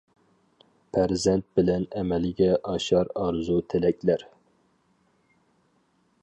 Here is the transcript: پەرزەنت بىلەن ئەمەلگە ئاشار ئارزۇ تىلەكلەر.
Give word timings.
پەرزەنت 0.97 1.45
بىلەن 1.59 1.85
ئەمەلگە 1.99 2.47
ئاشار 2.71 3.13
ئارزۇ 3.25 3.59
تىلەكلەر. 3.75 4.25